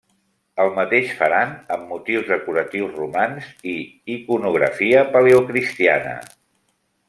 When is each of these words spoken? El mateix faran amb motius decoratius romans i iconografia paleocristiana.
El 0.61 0.69
mateix 0.77 1.11
faran 1.19 1.51
amb 1.75 1.85
motius 1.91 2.25
decoratius 2.31 2.97
romans 3.01 3.53
i 3.75 3.77
iconografia 4.17 5.07
paleocristiana. 5.15 6.19